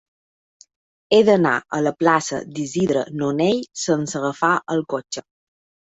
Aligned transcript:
He 1.15 1.19
d'anar 1.27 1.51
a 1.77 1.83
la 1.89 1.93
plaça 2.01 2.41
d'Isidre 2.57 3.07
Nonell 3.21 3.65
sense 3.87 4.21
agafar 4.25 4.55
el 4.77 4.87
cotxe. 4.97 5.29